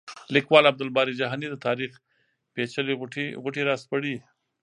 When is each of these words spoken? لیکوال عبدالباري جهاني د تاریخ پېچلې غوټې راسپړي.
لیکوال 0.35 0.63
عبدالباري 0.71 1.13
جهاني 1.21 1.47
د 1.49 1.55
تاریخ 1.67 1.91
پېچلې 2.53 2.93
غوټې 3.43 3.61
راسپړي. 3.69 4.15